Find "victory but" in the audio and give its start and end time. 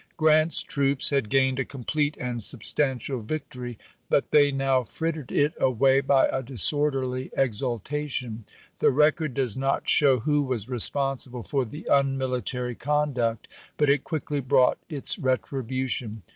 3.21-4.31